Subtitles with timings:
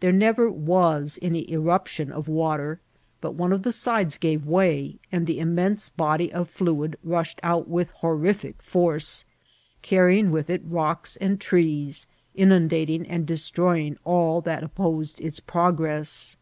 [0.00, 2.80] There ncT^r was any eruption of wa« ter,
[3.20, 7.68] but one of the sides gave way, and the immense body of fluid rushed out
[7.68, 9.22] with honi&o force,
[9.80, 16.36] carrying with it rocks and trees, inundating and destroying all that op posed its progress.